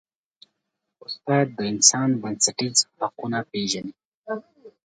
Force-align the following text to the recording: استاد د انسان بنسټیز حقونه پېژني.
استاد 1.05 1.47
د 1.57 1.59
انسان 1.71 2.09
بنسټیز 2.21 2.77
حقونه 2.99 3.39
پېژني. 3.51 3.93